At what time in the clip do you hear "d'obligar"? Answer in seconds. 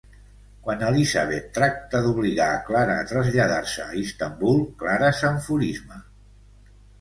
2.05-2.47